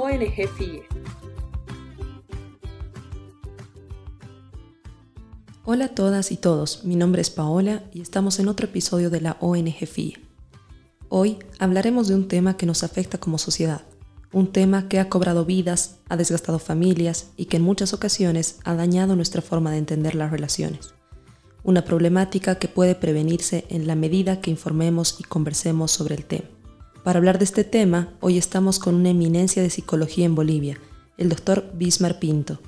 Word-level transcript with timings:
ONG 0.00 0.48
FIE. 0.56 0.84
Hola 5.64 5.86
a 5.86 5.88
todas 5.88 6.30
y 6.30 6.36
todos, 6.36 6.84
mi 6.84 6.94
nombre 6.94 7.20
es 7.20 7.30
Paola 7.30 7.82
y 7.92 8.00
estamos 8.00 8.38
en 8.38 8.46
otro 8.46 8.66
episodio 8.66 9.10
de 9.10 9.20
la 9.20 9.36
ONG 9.40 9.86
FIE. 9.88 10.14
Hoy 11.08 11.38
hablaremos 11.58 12.06
de 12.06 12.14
un 12.14 12.28
tema 12.28 12.56
que 12.56 12.64
nos 12.64 12.84
afecta 12.84 13.18
como 13.18 13.38
sociedad, 13.38 13.82
un 14.32 14.52
tema 14.52 14.88
que 14.88 15.00
ha 15.00 15.08
cobrado 15.08 15.44
vidas, 15.44 15.96
ha 16.08 16.16
desgastado 16.16 16.60
familias 16.60 17.32
y 17.36 17.46
que 17.46 17.56
en 17.56 17.64
muchas 17.64 17.92
ocasiones 17.92 18.60
ha 18.62 18.74
dañado 18.74 19.16
nuestra 19.16 19.42
forma 19.42 19.72
de 19.72 19.78
entender 19.78 20.14
las 20.14 20.30
relaciones. 20.30 20.94
Una 21.64 21.84
problemática 21.84 22.60
que 22.60 22.68
puede 22.68 22.94
prevenirse 22.94 23.64
en 23.68 23.88
la 23.88 23.96
medida 23.96 24.40
que 24.40 24.52
informemos 24.52 25.16
y 25.18 25.24
conversemos 25.24 25.90
sobre 25.90 26.14
el 26.14 26.24
tema. 26.24 26.57
Para 27.08 27.20
hablar 27.20 27.38
de 27.38 27.46
este 27.46 27.64
tema, 27.64 28.12
hoy 28.20 28.36
estamos 28.36 28.78
con 28.78 28.94
una 28.94 29.08
eminencia 29.08 29.62
de 29.62 29.70
psicología 29.70 30.26
en 30.26 30.34
Bolivia, 30.34 30.78
el 31.16 31.30
doctor 31.30 31.70
Bismar 31.72 32.18
Pinto. 32.18 32.60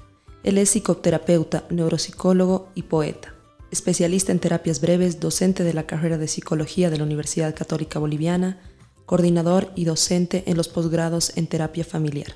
Él 0.44 0.56
es 0.56 0.70
psicoterapeuta, 0.70 1.64
neuropsicólogo 1.68 2.70
y 2.74 2.84
poeta, 2.84 3.34
especialista 3.70 4.32
en 4.32 4.38
terapias 4.38 4.80
breves, 4.80 5.20
docente 5.20 5.62
de 5.62 5.74
la 5.74 5.86
carrera 5.86 6.16
de 6.16 6.26
psicología 6.26 6.88
de 6.88 6.96
la 6.96 7.04
Universidad 7.04 7.54
Católica 7.54 7.98
Boliviana, 7.98 8.58
coordinador 9.04 9.72
y 9.74 9.84
docente 9.84 10.42
en 10.46 10.56
los 10.56 10.68
posgrados 10.68 11.36
en 11.36 11.46
terapia 11.46 11.84
familiar. 11.84 12.32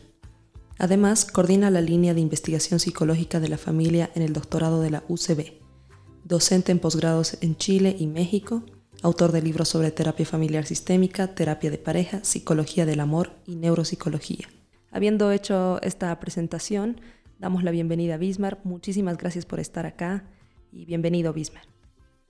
Además, 0.77 1.25
coordina 1.25 1.71
la 1.71 1.81
línea 1.81 2.13
de 2.13 2.21
investigación 2.21 2.81
psicológica 2.81 3.41
de 3.41 3.49
la 3.49 3.57
familia 3.57 4.11
en 4.15 4.21
el 4.21 4.35
doctorado 4.35 4.83
de 4.83 4.91
la 4.91 5.05
UCB, 5.09 5.55
docente 6.23 6.71
en 6.71 6.81
posgrados 6.81 7.39
en 7.41 7.57
Chile 7.57 7.97
y 7.99 8.07
México 8.09 8.63
autor 9.05 9.33
de 9.33 9.43
libros 9.43 9.69
sobre 9.69 9.91
terapia 9.91 10.25
familiar 10.25 10.65
sistémica, 10.65 11.35
terapia 11.35 11.71
de 11.71 11.77
pareja, 11.77 12.25
psicología 12.25 12.87
del 12.87 13.01
amor 13.01 13.33
y 13.47 13.57
neuropsicología. 13.57 14.49
Habiendo 14.91 15.31
hecho 15.31 15.79
esta 15.83 16.19
presentación, 16.21 16.97
damos 17.39 17.65
la 17.65 17.71
bienvenida 17.71 18.15
a 18.15 18.17
Bismar. 18.17 18.57
Muchísimas 18.65 19.19
gracias 19.19 19.45
por 19.45 19.61
estar 19.61 19.85
acá 19.85 20.25
y 20.73 20.87
bienvenido, 20.87 21.35
Bismar. 21.35 21.65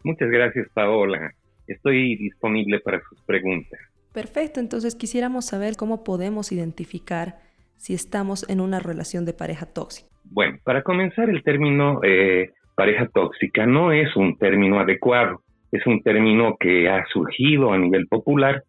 Muchas 0.03 0.29
gracias, 0.29 0.67
Paola. 0.75 1.33
Estoy 1.69 2.17
disponible 2.17 2.81
para 2.81 3.01
sus 3.09 3.21
preguntas. 3.23 3.79
Perfecto, 4.13 4.59
entonces 4.59 4.97
quisiéramos 4.97 5.45
saber 5.45 5.77
cómo 5.77 6.03
podemos 6.03 6.51
identificar 6.51 7.39
si 7.77 7.95
estamos 7.95 8.49
en 8.51 8.61
una 8.61 8.81
relación 8.81 9.25
de 9.25 9.33
pareja 9.33 9.67
tóxica. 9.67 10.09
Bueno, 10.25 10.59
para 10.65 10.83
comenzar, 10.83 11.31
el 11.31 11.45
término 11.45 12.01
eh, 12.03 12.51
pareja 12.75 13.07
tóxica 13.15 13.65
no 13.65 13.93
es 13.93 14.17
un 14.17 14.37
término 14.39 14.81
adecuado 14.81 15.44
es 15.75 15.85
un 15.89 16.01
término 16.03 16.57
que 16.59 16.89
ha 16.89 17.05
surgido 17.13 17.73
a 17.73 17.79
nivel 17.79 18.07
popular 18.07 18.63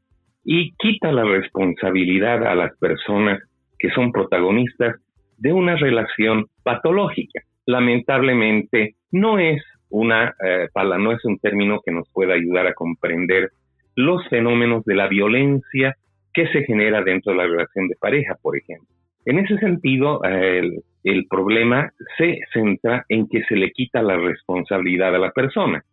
y 0.44 0.72
quita 0.72 1.12
la 1.12 1.24
responsabilidad 1.24 2.44
a 2.48 2.56
las 2.56 2.76
personas 2.78 3.44
que 3.78 3.92
son 3.92 4.12
protagonistas 4.12 4.96
de 5.38 5.54
una 5.54 5.76
relación 5.76 6.48
patológica. 6.64 7.42
Lamentablemente 7.68 8.96
no 9.12 9.38
es 9.38 9.64
una 9.90 10.34
eh, 10.44 10.68
no 11.00 11.12
es 11.12 11.24
un 11.26 11.38
término 11.38 11.80
que 11.86 11.92
nos 11.92 12.10
pueda 12.12 12.34
ayudar 12.34 12.66
a 12.66 12.74
comprender 12.74 13.52
los 13.96 14.28
fenómenos 14.28 14.84
de 14.86 14.96
la 14.96 15.08
violencia 15.08 15.96
que 16.34 16.48
se 16.48 16.64
genera 16.64 17.04
dentro 17.04 17.34
de 17.34 17.38
la 17.38 17.46
relación 17.46 17.88
de 17.88 17.96
pareja, 18.00 18.36
por 18.42 18.58
ejemplo. 18.58 18.88
En 19.26 19.40
ese 19.40 19.58
sentido, 19.60 20.24
el, 20.24 20.82
el 21.04 21.28
problema 21.28 21.92
se 22.18 22.40
centra 22.52 23.06
en 23.10 23.28
que 23.28 23.44
se 23.44 23.56
le 23.56 23.72
quita 23.72 24.02
la 24.02 24.18
responsabilidad 24.18 25.16
a 25.16 25.20
la 25.20 25.32
persona. 25.32 25.84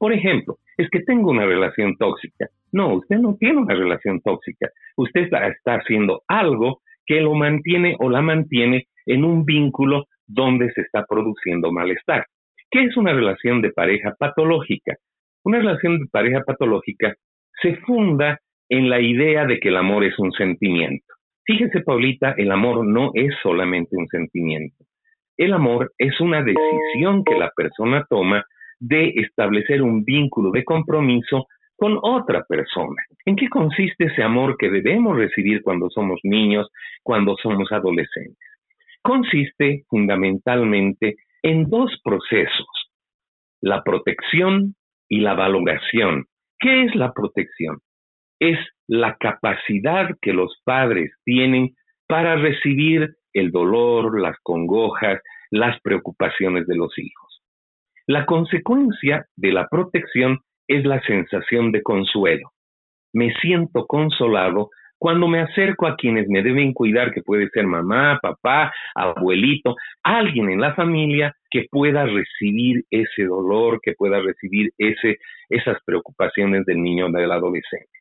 Por 0.00 0.14
ejemplo, 0.14 0.56
es 0.78 0.88
que 0.88 1.00
tengo 1.00 1.30
una 1.30 1.44
relación 1.44 1.94
tóxica. 1.98 2.48
No, 2.72 2.94
usted 2.94 3.18
no 3.18 3.36
tiene 3.38 3.58
una 3.58 3.74
relación 3.74 4.22
tóxica. 4.22 4.70
Usted 4.96 5.28
está, 5.30 5.74
haciendo 5.74 6.22
algo 6.26 6.80
que 7.04 7.20
lo 7.20 7.34
mantiene 7.34 7.96
o 7.98 8.08
la 8.08 8.22
mantiene 8.22 8.86
en 9.04 9.26
un 9.26 9.44
vínculo 9.44 10.06
donde 10.26 10.72
se 10.72 10.80
está 10.80 11.04
produciendo 11.04 11.70
malestar. 11.70 12.24
¿Qué 12.70 12.84
es 12.84 12.96
una 12.96 13.12
relación 13.12 13.60
de 13.60 13.72
pareja 13.72 14.14
patológica? 14.18 14.96
Una 15.44 15.58
relación 15.58 15.98
de 15.98 16.06
pareja 16.10 16.44
patológica 16.46 17.14
se 17.60 17.76
funda 17.76 18.40
en 18.70 18.88
la 18.88 19.02
idea 19.02 19.44
de 19.44 19.60
que 19.60 19.68
el 19.68 19.76
amor 19.76 20.04
es 20.04 20.18
un 20.18 20.32
sentimiento. 20.32 21.12
Fíjese, 21.44 21.82
Paulita, 21.82 22.34
el 22.38 22.50
amor 22.52 22.86
no 22.86 23.10
es 23.12 23.34
solamente 23.42 23.96
un 23.98 24.08
sentimiento. 24.08 24.82
El 25.36 25.52
amor 25.52 25.92
es 25.98 26.18
una 26.22 26.42
decisión 26.42 27.22
que 27.22 27.38
la 27.38 27.50
persona 27.54 28.06
toma 28.08 28.46
de 28.80 29.12
establecer 29.16 29.82
un 29.82 30.04
vínculo 30.04 30.50
de 30.50 30.64
compromiso 30.64 31.46
con 31.76 31.98
otra 32.02 32.44
persona. 32.44 33.02
¿En 33.24 33.36
qué 33.36 33.48
consiste 33.48 34.06
ese 34.06 34.22
amor 34.22 34.56
que 34.58 34.70
debemos 34.70 35.16
recibir 35.16 35.62
cuando 35.62 35.88
somos 35.90 36.20
niños, 36.24 36.68
cuando 37.02 37.36
somos 37.42 37.70
adolescentes? 37.72 38.36
Consiste 39.02 39.84
fundamentalmente 39.88 41.16
en 41.42 41.70
dos 41.70 41.90
procesos, 42.04 42.66
la 43.62 43.82
protección 43.82 44.74
y 45.08 45.20
la 45.20 45.34
valoración. 45.34 46.26
¿Qué 46.58 46.84
es 46.84 46.94
la 46.94 47.12
protección? 47.12 47.78
Es 48.38 48.58
la 48.86 49.16
capacidad 49.18 50.10
que 50.20 50.32
los 50.32 50.60
padres 50.64 51.12
tienen 51.24 51.74
para 52.06 52.36
recibir 52.36 53.14
el 53.32 53.50
dolor, 53.52 54.20
las 54.20 54.36
congojas, 54.42 55.20
las 55.50 55.80
preocupaciones 55.80 56.66
de 56.66 56.76
los 56.76 56.98
hijos. 56.98 57.29
La 58.10 58.26
consecuencia 58.26 59.24
de 59.36 59.52
la 59.52 59.68
protección 59.68 60.40
es 60.66 60.84
la 60.84 61.00
sensación 61.02 61.70
de 61.70 61.80
consuelo. 61.80 62.50
Me 63.12 63.32
siento 63.34 63.86
consolado 63.86 64.70
cuando 64.98 65.28
me 65.28 65.38
acerco 65.38 65.86
a 65.86 65.94
quienes 65.94 66.26
me 66.28 66.42
deben 66.42 66.72
cuidar, 66.72 67.12
que 67.12 67.22
puede 67.22 67.48
ser 67.50 67.68
mamá, 67.68 68.18
papá, 68.20 68.72
abuelito, 68.96 69.76
alguien 70.02 70.50
en 70.50 70.60
la 70.60 70.74
familia 70.74 71.36
que 71.52 71.66
pueda 71.70 72.04
recibir 72.04 72.82
ese 72.90 73.26
dolor, 73.26 73.78
que 73.80 73.92
pueda 73.92 74.18
recibir 74.18 74.72
esas 74.76 75.76
preocupaciones 75.84 76.66
del 76.66 76.82
niño 76.82 77.06
o 77.06 77.12
del 77.12 77.30
adolescente. 77.30 78.00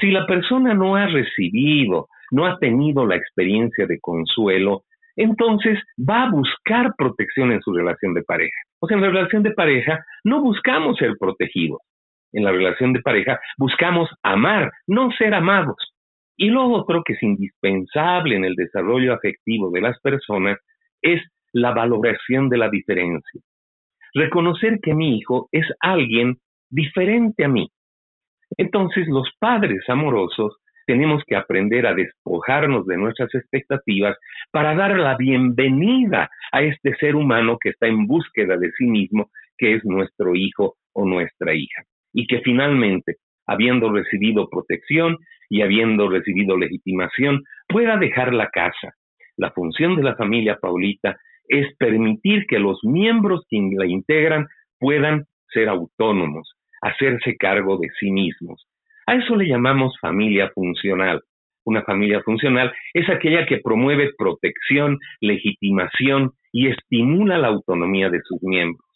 Si 0.00 0.10
la 0.10 0.26
persona 0.26 0.72
no 0.72 0.96
ha 0.96 1.06
recibido, 1.06 2.08
no 2.30 2.46
ha 2.46 2.58
tenido 2.58 3.04
la 3.04 3.16
experiencia 3.16 3.84
de 3.86 4.00
consuelo, 4.00 4.84
entonces 5.16 5.78
va 5.98 6.24
a 6.24 6.30
buscar 6.30 6.94
protección 6.96 7.52
en 7.52 7.60
su 7.60 7.74
relación 7.74 8.14
de 8.14 8.22
pareja. 8.22 8.56
O 8.84 8.86
sea, 8.86 8.98
en 8.98 9.02
la 9.02 9.08
relación 9.08 9.42
de 9.42 9.52
pareja 9.52 10.04
no 10.24 10.42
buscamos 10.42 10.98
ser 10.98 11.16
protegidos. 11.18 11.80
En 12.34 12.44
la 12.44 12.52
relación 12.52 12.92
de 12.92 13.00
pareja 13.00 13.40
buscamos 13.56 14.10
amar, 14.22 14.70
no 14.86 15.10
ser 15.12 15.32
amados. 15.32 15.76
Y 16.36 16.50
lo 16.50 16.68
otro 16.68 17.02
que 17.02 17.14
es 17.14 17.22
indispensable 17.22 18.36
en 18.36 18.44
el 18.44 18.54
desarrollo 18.56 19.14
afectivo 19.14 19.70
de 19.70 19.80
las 19.80 19.98
personas 20.00 20.58
es 21.00 21.22
la 21.54 21.72
valoración 21.72 22.50
de 22.50 22.58
la 22.58 22.68
diferencia. 22.68 23.40
Reconocer 24.12 24.80
que 24.82 24.92
mi 24.92 25.16
hijo 25.16 25.48
es 25.50 25.66
alguien 25.80 26.36
diferente 26.68 27.46
a 27.46 27.48
mí. 27.48 27.70
Entonces 28.58 29.08
los 29.08 29.30
padres 29.38 29.80
amorosos 29.88 30.58
tenemos 30.86 31.22
que 31.26 31.36
aprender 31.36 31.86
a 31.86 31.94
despojarnos 31.94 32.86
de 32.86 32.96
nuestras 32.96 33.34
expectativas 33.34 34.16
para 34.50 34.74
dar 34.74 34.98
la 34.98 35.16
bienvenida 35.16 36.30
a 36.52 36.62
este 36.62 36.94
ser 36.96 37.16
humano 37.16 37.58
que 37.60 37.70
está 37.70 37.86
en 37.86 38.06
búsqueda 38.06 38.56
de 38.56 38.70
sí 38.72 38.86
mismo, 38.86 39.30
que 39.58 39.74
es 39.74 39.84
nuestro 39.84 40.34
hijo 40.34 40.76
o 40.92 41.06
nuestra 41.06 41.54
hija. 41.54 41.82
Y 42.12 42.26
que 42.26 42.40
finalmente, 42.40 43.16
habiendo 43.46 43.92
recibido 43.92 44.48
protección 44.48 45.18
y 45.48 45.62
habiendo 45.62 46.08
recibido 46.08 46.56
legitimación, 46.56 47.42
pueda 47.68 47.96
dejar 47.96 48.32
la 48.32 48.48
casa. 48.50 48.94
La 49.36 49.50
función 49.50 49.96
de 49.96 50.02
la 50.02 50.16
familia 50.16 50.58
Paulita 50.60 51.16
es 51.48 51.74
permitir 51.76 52.46
que 52.46 52.58
los 52.58 52.78
miembros 52.84 53.44
que 53.48 53.58
la 53.76 53.86
integran 53.86 54.46
puedan 54.78 55.24
ser 55.48 55.68
autónomos, 55.68 56.54
hacerse 56.82 57.36
cargo 57.36 57.78
de 57.78 57.88
sí 57.98 58.10
mismos. 58.10 58.66
A 59.06 59.14
eso 59.16 59.36
le 59.36 59.46
llamamos 59.46 59.98
familia 60.00 60.50
funcional. 60.54 61.22
Una 61.64 61.82
familia 61.82 62.22
funcional 62.22 62.72
es 62.92 63.08
aquella 63.08 63.46
que 63.46 63.58
promueve 63.58 64.12
protección, 64.16 64.98
legitimación 65.20 66.32
y 66.52 66.68
estimula 66.68 67.38
la 67.38 67.48
autonomía 67.48 68.10
de 68.10 68.20
sus 68.22 68.42
miembros. 68.42 68.86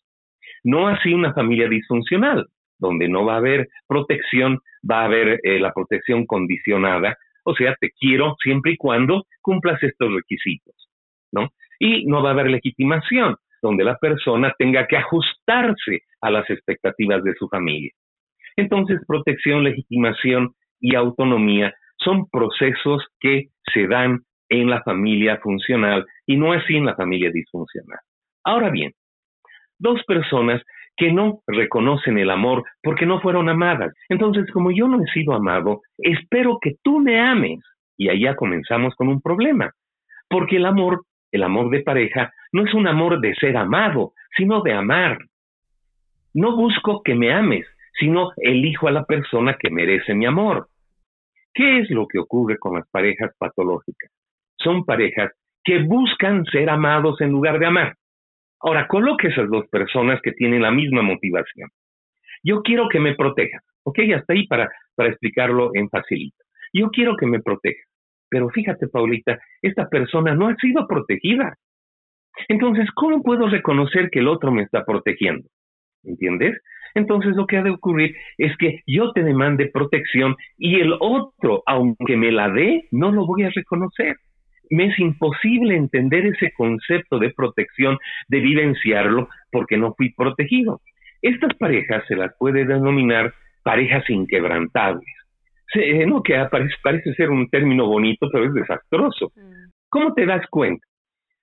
No 0.65 0.89
así 0.89 1.13
una 1.15 1.33
familia 1.33 1.69
disfuncional, 1.69 2.47
donde 2.79 3.09
no 3.09 3.25
va 3.25 3.35
a 3.35 3.39
haber 3.39 3.69
protección, 3.87 4.59
va 4.89 5.01
a 5.01 5.05
haber 5.07 5.41
eh, 5.43 5.59
la 5.59 5.73
protección 5.73 6.27
condicionada, 6.27 7.17
o 7.45 7.55
sea, 7.55 7.75
te 7.81 7.91
quiero 7.99 8.37
siempre 8.43 8.73
y 8.73 8.77
cuando 8.77 9.25
cumplas 9.41 9.83
estos 9.83 10.13
requisitos, 10.13 10.75
¿no? 11.33 11.49
Y 11.79 12.05
no 12.07 12.23
va 12.23 12.31
a 12.31 12.33
haber 12.33 12.51
legitimación, 12.51 13.37
donde 13.63 13.85
la 13.85 13.97
persona 13.97 14.55
tenga 14.59 14.87
que 14.87 14.97
ajustarse 14.97 16.03
a 16.21 16.31
las 16.31 16.49
expectativas 16.51 17.23
de 17.25 17.35
su 17.35 17.49
familia. 17.49 17.93
Entonces, 18.59 19.01
protección, 19.07 19.63
legitimación 19.63 20.53
y 20.81 20.97
autonomía 20.97 21.73
son 21.97 22.29
procesos 22.29 23.07
que 23.21 23.51
se 23.73 23.87
dan 23.87 24.23
en 24.49 24.69
la 24.69 24.83
familia 24.83 25.39
funcional 25.39 26.05
y 26.27 26.37
no 26.37 26.53
así 26.53 26.77
en 26.77 26.87
la 26.87 26.97
familia 26.97 27.31
disfuncional. 27.31 28.01
Ahora 28.45 28.71
bien, 28.71 28.93
dos 29.79 30.03
personas 30.09 30.61
que 30.97 31.13
no 31.13 31.39
reconocen 31.47 32.19
el 32.19 32.31
amor 32.31 32.65
porque 32.83 33.07
no 33.07 33.21
fueron 33.21 33.49
amadas. 33.49 33.95
Entonces, 34.09 34.51
como 34.53 34.73
yo 34.73 34.89
no 34.89 35.01
he 35.01 35.07
sido 35.13 35.35
amado, 35.35 35.83
espero 35.99 36.59
que 36.61 36.75
tú 36.83 36.99
me 36.99 37.21
ames. 37.21 37.61
Y 37.97 38.09
allá 38.09 38.35
comenzamos 38.35 38.93
con 38.97 39.09
un 39.09 39.21
problema, 39.21 39.71
Porque 40.29 40.57
el 40.57 40.67
amor, 40.67 41.03
el 41.31 41.45
amor 41.45 41.71
de 41.71 41.83
pareja, 41.83 42.33
no 42.53 42.65
es 42.65 42.75
un 42.75 42.89
amor 42.89 43.21
de 43.21 43.37
ser 43.37 43.57
amado, 43.57 44.15
sino 44.37 44.63
de 44.63 44.73
amar. 44.73 45.19
No 46.35 46.57
busco 46.57 47.03
que 47.05 47.15
me 47.15 47.33
ames, 47.33 47.67
sino 47.99 48.31
elijo 48.37 48.89
a 48.89 48.93
la 48.93 49.05
persona 49.05 49.57
que 49.59 49.71
merece 49.71 50.15
mi 50.15 50.27
amor. 50.27 50.69
¿Qué 51.53 51.81
es 51.81 51.91
lo 51.91 52.07
que 52.07 52.19
ocurre 52.19 52.59
con 52.59 52.75
las 52.75 52.89
parejas 52.89 53.33
patológicas? 53.39 54.11
Son 54.59 54.85
parejas 54.85 55.33
que 55.65 55.81
buscan 55.83 56.45
ser 56.47 56.71
amados 56.71 57.21
en 57.21 57.31
lugar 57.31 57.59
de 57.59 57.67
amar. 57.67 57.95
Ahora, 58.61 58.87
coloque 58.89 59.29
esas 59.29 59.49
dos 59.51 59.67
personas 59.69 60.21
que 60.23 60.33
tienen 60.33 60.63
la 60.63 60.71
misma 60.71 61.03
motivación. 61.03 61.71
Yo 62.43 62.63
quiero 62.63 62.89
que 62.89 63.01
me 63.01 63.15
protejan, 63.15 63.61
¿ok? 63.85 63.99
Hasta 64.17 64.33
ahí 64.33 64.47
para, 64.47 64.71
para 64.95 65.11
explicarlo 65.11 65.71
en 65.75 65.89
facilito. 65.89 66.45
Yo 66.73 66.91
quiero 66.91 67.17
que 67.17 67.27
me 67.27 67.41
protejan. 67.41 67.85
Pero 68.29 68.49
fíjate, 68.51 68.89
Paulita, 68.89 69.39
esta 69.63 69.89
persona 69.89 70.35
no 70.35 70.49
ha 70.49 70.57
sido 70.57 70.87
protegida. 70.87 71.57
Entonces, 72.49 72.89
¿cómo 72.95 73.23
puedo 73.23 73.49
reconocer 73.49 74.11
que 74.11 74.21
el 74.21 74.29
otro 74.29 74.53
me 74.53 74.63
está 74.63 74.85
protegiendo? 74.85 75.49
¿Entiendes? 76.05 76.61
Entonces 76.99 77.37
lo 77.37 77.47
que 77.47 77.57
ha 77.57 77.63
de 77.63 77.71
ocurrir 77.71 78.17
es 78.37 78.57
que 78.57 78.83
yo 78.87 79.13
te 79.13 79.23
demande 79.23 79.71
protección 79.73 80.37
y 80.57 80.81
el 80.81 80.95
otro, 80.99 81.63
aunque 81.67 82.17
me 82.17 82.33
la 82.33 82.51
dé, 82.51 82.87
no 82.91 83.13
lo 83.13 83.25
voy 83.25 83.45
a 83.45 83.51
reconocer. 83.51 84.17
Me 84.71 84.87
es 84.87 84.99
imposible 84.99 85.77
entender 85.77 86.27
ese 86.27 86.53
concepto 86.53 87.19
de 87.19 87.31
protección, 87.31 87.99
de 88.29 88.41
vivenciarlo, 88.41 89.29
porque 89.51 89.79
no 89.79 89.95
fui 89.95 90.13
protegido. 90.13 90.81
Estas 91.23 91.55
parejas 91.55 92.05
se 92.07 92.17
las 92.17 92.35
puede 92.39 92.67
denominar 92.67 93.33
parejas 93.63 94.09
inquebrantables. 94.11 95.09
Se, 95.73 96.05
no, 96.07 96.23
que 96.23 96.35
parece, 96.51 96.75
parece 96.83 97.15
ser 97.15 97.31
un 97.31 97.49
término 97.49 97.87
bonito, 97.87 98.29
pero 98.33 98.47
es 98.47 98.55
desastroso. 98.55 99.33
Mm. 99.37 99.71
¿Cómo 99.89 100.15
te 100.15 100.27
das 100.27 100.47
cuenta? 100.51 100.87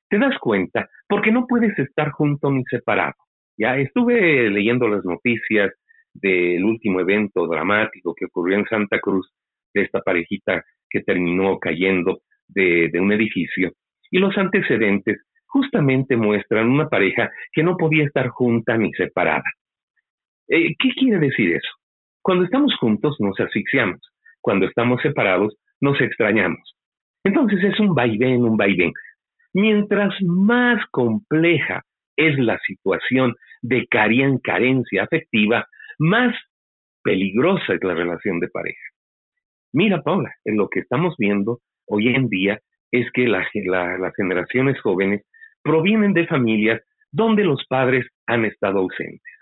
Te 0.09 0.19
das 0.19 0.37
cuenta 0.39 0.87
porque 1.07 1.31
no 1.31 1.47
puedes 1.47 1.77
estar 1.79 2.11
junto 2.11 2.51
ni 2.51 2.63
separado. 2.65 3.15
Ya 3.57 3.77
estuve 3.77 4.49
leyendo 4.49 4.87
las 4.87 5.05
noticias 5.05 5.73
del 6.13 6.63
último 6.63 6.99
evento 6.99 7.47
dramático 7.47 8.13
que 8.15 8.25
ocurrió 8.25 8.57
en 8.57 8.65
Santa 8.65 8.99
Cruz, 8.99 9.31
de 9.73 9.83
esta 9.83 10.01
parejita 10.01 10.63
que 10.89 11.01
terminó 11.01 11.59
cayendo 11.59 12.19
de, 12.47 12.91
un 12.99 13.11
edificio, 13.11 13.73
y 14.11 14.19
los 14.19 14.37
antecedentes 14.37 15.21
justamente 15.45 16.15
muestran 16.15 16.69
una 16.69 16.87
pareja 16.87 17.31
que 17.51 17.63
no 17.63 17.77
podía 17.77 18.05
estar 18.05 18.27
junta 18.29 18.77
ni 18.77 18.91
separada. 18.93 19.43
Eh, 20.47 20.75
¿Qué 20.77 20.89
quiere 20.97 21.19
decir 21.19 21.55
eso? 21.55 21.71
Cuando 22.21 22.45
estamos 22.45 22.75
juntos 22.79 23.17
nos 23.19 23.39
asfixiamos, 23.39 23.99
cuando 24.41 24.67
estamos 24.67 25.01
separados 25.01 25.57
nos 25.81 25.99
extrañamos. 26.01 26.75
Entonces 27.23 27.63
es 27.63 27.79
un 27.79 27.95
vaivén, 27.95 28.43
un 28.43 28.57
vaivén. 28.57 28.91
Mientras 29.53 30.13
más 30.21 30.85
compleja 30.91 31.83
es 32.15 32.37
la 32.39 32.59
situación 32.65 33.35
de 33.61 33.87
carencia 33.87 35.03
afectiva, 35.03 35.67
más 35.99 36.35
peligrosa 37.03 37.73
es 37.73 37.83
la 37.83 37.93
relación 37.93 38.39
de 38.39 38.47
pareja. 38.47 38.81
Mira, 39.73 40.01
Paula, 40.01 40.33
lo 40.45 40.69
que 40.69 40.79
estamos 40.79 41.15
viendo 41.17 41.59
hoy 41.87 42.09
en 42.09 42.29
día 42.29 42.59
es 42.91 43.11
que 43.11 43.27
las 43.27 43.47
generaciones 44.15 44.79
jóvenes 44.81 45.21
provienen 45.61 46.13
de 46.13 46.27
familias 46.27 46.81
donde 47.11 47.43
los 47.43 47.65
padres 47.67 48.05
han 48.27 48.45
estado 48.45 48.79
ausentes. 48.79 49.33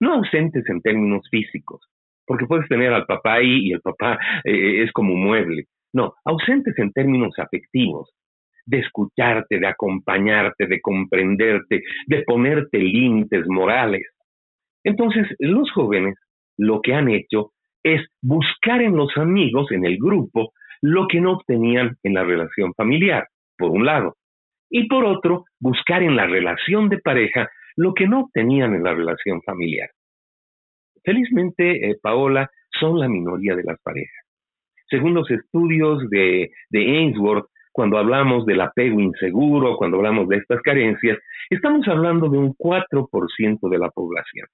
No 0.00 0.14
ausentes 0.14 0.68
en 0.68 0.80
términos 0.80 1.26
físicos, 1.30 1.80
porque 2.26 2.46
puedes 2.46 2.68
tener 2.68 2.92
al 2.92 3.06
papá 3.06 3.34
ahí 3.34 3.68
y 3.68 3.72
el 3.72 3.80
papá 3.80 4.18
eh, 4.44 4.82
es 4.82 4.92
como 4.92 5.14
un 5.14 5.24
mueble. 5.24 5.64
No, 5.92 6.14
ausentes 6.24 6.78
en 6.78 6.92
términos 6.92 7.34
afectivos, 7.38 8.10
de 8.68 8.80
escucharte, 8.80 9.58
de 9.58 9.66
acompañarte, 9.66 10.66
de 10.66 10.80
comprenderte, 10.80 11.82
de 12.06 12.22
ponerte 12.24 12.78
límites 12.78 13.44
morales. 13.48 14.06
Entonces, 14.84 15.26
los 15.38 15.70
jóvenes 15.72 16.14
lo 16.58 16.80
que 16.82 16.92
han 16.92 17.08
hecho 17.08 17.52
es 17.82 18.02
buscar 18.20 18.82
en 18.82 18.96
los 18.96 19.16
amigos, 19.16 19.72
en 19.72 19.86
el 19.86 19.96
grupo, 19.96 20.52
lo 20.82 21.06
que 21.08 21.20
no 21.20 21.32
obtenían 21.32 21.96
en 22.02 22.14
la 22.14 22.24
relación 22.24 22.74
familiar, 22.74 23.26
por 23.56 23.70
un 23.70 23.86
lado, 23.86 24.16
y 24.70 24.86
por 24.86 25.04
otro, 25.04 25.44
buscar 25.60 26.02
en 26.02 26.14
la 26.14 26.26
relación 26.26 26.90
de 26.90 26.98
pareja 26.98 27.48
lo 27.76 27.94
que 27.94 28.06
no 28.06 28.20
obtenían 28.20 28.74
en 28.74 28.82
la 28.82 28.92
relación 28.92 29.40
familiar. 29.42 29.88
Felizmente, 31.02 31.90
eh, 31.90 31.96
Paola, 32.02 32.50
son 32.78 32.98
la 33.00 33.08
minoría 33.08 33.56
de 33.56 33.64
las 33.64 33.80
parejas. 33.82 34.26
Según 34.90 35.14
los 35.14 35.30
estudios 35.30 36.08
de, 36.10 36.50
de 36.70 36.98
Ainsworth, 36.98 37.48
cuando 37.78 37.96
hablamos 37.96 38.44
del 38.44 38.60
apego 38.60 38.98
inseguro, 38.98 39.76
cuando 39.76 39.98
hablamos 39.98 40.26
de 40.26 40.38
estas 40.38 40.60
carencias, 40.62 41.16
estamos 41.48 41.86
hablando 41.86 42.28
de 42.28 42.36
un 42.36 42.52
4% 42.56 43.70
de 43.70 43.78
la 43.78 43.88
población. 43.90 44.48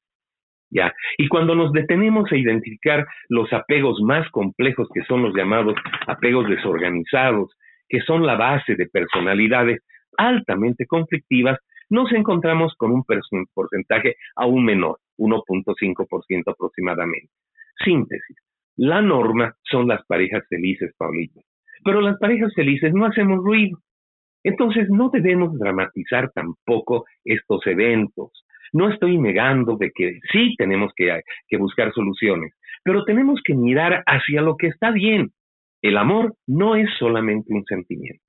¿Ya? 0.69 0.93
Y 1.17 1.27
cuando 1.29 1.55
nos 1.55 1.73
detenemos 1.73 2.31
a 2.31 2.37
identificar 2.37 3.07
los 3.31 3.51
apegos 3.55 3.99
más 4.03 4.29
complejos, 4.31 4.91
que 4.93 5.05
son 5.05 5.23
los 5.23 5.35
llamados 5.35 5.75
apegos 6.07 6.51
desorganizados, 6.51 7.57
que 7.89 8.03
son 8.03 8.27
la 8.27 8.37
base 8.37 8.75
de 8.75 8.89
personalidades 8.89 9.81
altamente 10.19 10.85
conflictivas, 10.85 11.59
nos 11.89 12.13
encontramos 12.13 12.75
con 12.77 12.93
un 12.93 13.05
porcentaje 13.55 14.17
aún 14.37 14.67
menor, 14.67 14.99
1.5% 15.17 16.43
aproximadamente. 16.53 17.33
Síntesis. 17.83 18.37
La 18.77 19.01
norma 19.01 19.57
son 19.63 19.89
las 19.89 20.05
parejas 20.05 20.45
felices, 20.51 20.93
Paulito. 20.99 21.41
Pero 21.85 22.01
las 22.01 22.19
parejas 22.19 22.53
felices 22.55 22.93
no 22.95 23.07
hacemos 23.07 23.39
ruido. 23.39 23.79
Entonces 24.43 24.89
no 24.91 25.11
debemos 25.11 25.59
dramatizar 25.59 26.31
tampoco 26.33 27.05
estos 27.25 27.67
eventos. 27.67 28.45
No 28.73 28.91
estoy 28.91 29.19
negando 29.19 29.77
de 29.77 29.91
que 29.95 30.19
sí 30.33 30.55
tenemos 30.59 30.93
que, 30.97 31.21
que 31.49 31.57
buscar 31.57 31.93
soluciones, 31.93 32.53
pero 32.83 33.05
tenemos 33.05 33.41
que 33.45 33.55
mirar 33.55 34.03
hacia 34.07 34.43
lo 34.43 34.57
que 34.57 34.69
está 34.69 34.91
bien. 34.91 35.31
El 35.81 35.97
amor 35.97 36.35
no 36.47 36.77
es 36.77 36.89
solamente 36.99 37.53
un 37.55 37.65
sentimiento. 37.65 38.25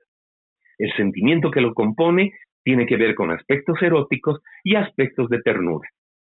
El 0.78 0.92
sentimiento 0.94 1.52
que 1.52 1.62
lo 1.62 1.74
compone 1.74 2.32
tiene 2.64 2.86
que 2.86 2.98
ver 2.98 3.16
con 3.16 3.32
aspectos 3.32 3.82
eróticos 3.82 4.42
y 4.64 4.76
aspectos 4.76 5.30
de 5.30 5.42
ternura. 5.42 5.88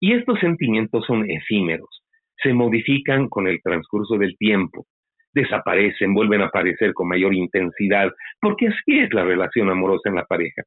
Y 0.01 0.13
estos 0.13 0.39
sentimientos 0.39 1.05
son 1.07 1.29
efímeros, 1.29 2.05
se 2.43 2.53
modifican 2.53 3.29
con 3.29 3.49
el 3.49 3.61
transcurso 3.63 4.17
del 4.17 4.37
tiempo, 4.37 4.87
desaparecen, 5.33 6.15
vuelven 6.15 6.43
a 6.43 6.47
aparecer 6.47 6.95
con 6.95 7.09
mayor 7.09 7.35
intensidad, 7.35 8.13
porque 8.41 8.69
así 8.69 9.01
es 9.01 9.13
la 9.13 9.25
relación 9.25 9.71
amorosa 9.71 10.09
en 10.09 10.17
la 10.17 10.25
pareja. 10.25 10.63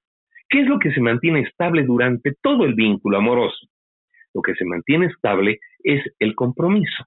¿Qué 0.50 0.62
es 0.62 0.68
lo 0.68 0.80
que 0.80 0.92
se 0.92 1.02
mantiene 1.02 1.42
estable 1.42 1.84
durante 1.84 2.34
todo 2.42 2.66
el 2.66 2.74
vínculo 2.74 3.18
amoroso? 3.18 3.68
Lo 4.34 4.42
que 4.42 4.54
se 4.56 4.66
mantiene 4.66 5.08
estable 5.08 5.60
es 5.84 6.04
el 6.20 6.36
compromiso. 6.36 7.06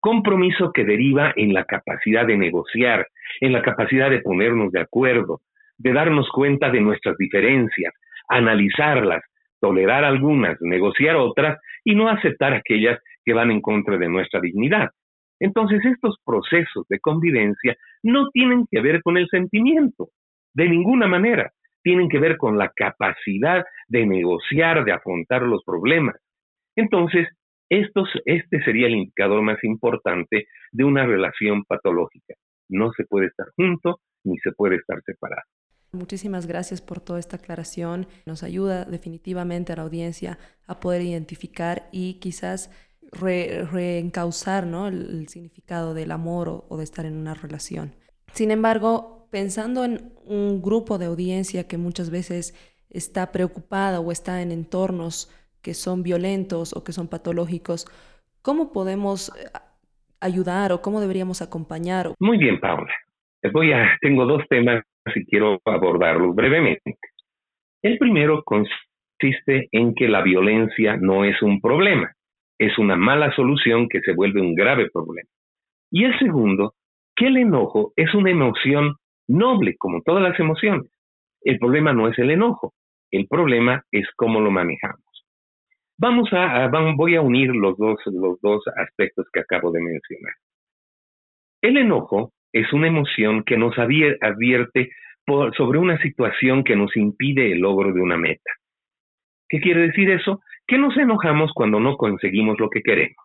Compromiso 0.00 0.72
que 0.72 0.84
deriva 0.84 1.32
en 1.36 1.52
la 1.52 1.64
capacidad 1.64 2.26
de 2.26 2.36
negociar, 2.36 3.06
en 3.40 3.52
la 3.52 3.62
capacidad 3.62 4.10
de 4.10 4.20
ponernos 4.20 4.72
de 4.72 4.80
acuerdo, 4.80 5.40
de 5.78 5.92
darnos 5.92 6.28
cuenta 6.30 6.70
de 6.70 6.80
nuestras 6.80 7.16
diferencias, 7.18 7.92
analizarlas, 8.28 9.22
tolerar 9.60 10.04
algunas, 10.04 10.56
negociar 10.60 11.16
otras 11.16 11.58
y 11.84 11.94
no 11.94 12.08
aceptar 12.08 12.54
aquellas 12.54 13.00
que 13.24 13.32
van 13.32 13.50
en 13.50 13.60
contra 13.60 13.96
de 13.98 14.08
nuestra 14.08 14.40
dignidad. 14.40 14.90
Entonces 15.40 15.84
estos 15.84 16.16
procesos 16.24 16.86
de 16.88 16.98
convivencia 16.98 17.76
no 18.02 18.30
tienen 18.30 18.66
que 18.70 18.80
ver 18.80 19.02
con 19.02 19.16
el 19.16 19.28
sentimiento, 19.28 20.08
de 20.54 20.68
ninguna 20.68 21.06
manera, 21.06 21.52
tienen 21.82 22.08
que 22.08 22.18
ver 22.18 22.36
con 22.36 22.58
la 22.58 22.72
capacidad 22.74 23.64
de 23.88 24.06
negociar, 24.06 24.84
de 24.84 24.92
afrontar 24.92 25.42
los 25.42 25.62
problemas. 25.64 26.16
Entonces, 26.74 27.28
este 27.68 28.62
sería 28.64 28.86
el 28.86 28.94
indicador 28.94 29.42
más 29.42 29.62
importante 29.62 30.46
de 30.72 30.84
una 30.84 31.04
relación 31.06 31.64
patológica. 31.64 32.34
No 32.68 32.90
se 32.92 33.04
puede 33.04 33.26
estar 33.26 33.46
junto 33.56 34.00
ni 34.24 34.38
se 34.38 34.52
puede 34.52 34.76
estar 34.76 35.00
separado. 35.02 35.42
Muchísimas 35.92 36.46
gracias 36.46 36.82
por 36.82 37.00
toda 37.00 37.18
esta 37.18 37.36
aclaración. 37.36 38.06
Nos 38.26 38.42
ayuda 38.42 38.84
definitivamente 38.84 39.72
a 39.72 39.76
la 39.76 39.82
audiencia 39.82 40.38
a 40.66 40.80
poder 40.80 41.02
identificar 41.02 41.88
y 41.92 42.14
quizás 42.14 42.70
reencauzar 43.12 44.66
¿no? 44.66 44.88
el, 44.88 45.28
significado 45.28 45.94
del 45.94 46.10
amor 46.10 46.64
o, 46.68 46.76
de 46.76 46.84
estar 46.84 47.06
en 47.06 47.16
una 47.16 47.34
relación. 47.34 47.94
Sin 48.32 48.50
embargo, 48.50 49.28
pensando 49.30 49.84
en 49.84 50.12
un 50.24 50.62
grupo 50.62 50.98
de 50.98 51.06
audiencia 51.06 51.66
que 51.66 51.78
muchas 51.78 52.10
veces 52.10 52.54
está 52.90 53.32
preocupada 53.32 54.00
o 54.00 54.12
está 54.12 54.42
en 54.42 54.52
entornos 54.52 55.32
que 55.62 55.74
son 55.74 56.02
violentos 56.02 56.74
o 56.74 56.84
que 56.84 56.92
son 56.92 57.08
patológicos, 57.08 57.86
¿cómo 58.42 58.72
podemos 58.72 59.32
eh, 59.36 59.48
ayudar 60.20 60.72
o 60.72 60.80
cómo 60.80 61.00
deberíamos 61.00 61.42
acompañar? 61.42 62.12
Muy 62.20 62.38
bien, 62.38 62.60
Paula. 62.60 62.92
Voy 63.52 63.72
a, 63.72 63.96
tengo 64.00 64.26
dos 64.26 64.42
temas 64.48 64.82
y 65.14 65.24
quiero 65.26 65.60
abordarlos 65.64 66.34
brevemente. 66.34 66.98
El 67.82 67.98
primero 67.98 68.42
consiste 68.42 69.68
en 69.70 69.94
que 69.94 70.08
la 70.08 70.22
violencia 70.22 70.96
no 70.96 71.24
es 71.24 71.40
un 71.42 71.60
problema 71.60 72.15
es 72.58 72.78
una 72.78 72.96
mala 72.96 73.34
solución 73.34 73.88
que 73.88 74.00
se 74.00 74.12
vuelve 74.12 74.40
un 74.40 74.54
grave 74.54 74.90
problema. 74.90 75.28
Y 75.90 76.04
el 76.04 76.18
segundo, 76.18 76.74
que 77.14 77.26
el 77.26 77.36
enojo 77.36 77.92
es 77.96 78.14
una 78.14 78.30
emoción 78.30 78.96
noble, 79.28 79.76
como 79.78 80.02
todas 80.02 80.22
las 80.22 80.38
emociones. 80.38 80.90
el 81.42 81.58
problema 81.58 81.92
no 81.92 82.08
es 82.08 82.18
el 82.18 82.30
enojo, 82.30 82.74
el 83.10 83.28
problema 83.28 83.84
es 83.92 84.06
cómo 84.16 84.40
lo 84.40 84.50
manejamos. 84.50 85.00
Vamos 85.98 86.28
a, 86.32 86.68
voy 86.96 87.14
a 87.14 87.22
unir 87.22 87.54
los 87.54 87.76
dos, 87.78 87.98
los 88.06 88.40
dos 88.40 88.64
aspectos 88.76 89.26
que 89.32 89.40
acabo 89.40 89.70
de 89.70 89.80
mencionar. 89.80 90.34
El 91.62 91.78
enojo 91.78 92.32
es 92.52 92.70
una 92.72 92.88
emoción 92.88 93.44
que 93.44 93.56
nos 93.56 93.78
advierte 93.78 94.90
sobre 95.56 95.78
una 95.78 95.98
situación 95.98 96.64
que 96.64 96.76
nos 96.76 96.96
impide 96.96 97.52
el 97.52 97.60
logro 97.60 97.92
de 97.92 98.00
una 98.00 98.16
meta. 98.16 98.50
¿Qué 99.48 99.60
quiere 99.60 99.82
decir 99.82 100.10
eso? 100.10 100.40
Que 100.66 100.78
nos 100.78 100.96
enojamos 100.96 101.52
cuando 101.54 101.80
no 101.80 101.96
conseguimos 101.96 102.58
lo 102.58 102.68
que 102.70 102.82
queremos. 102.82 103.16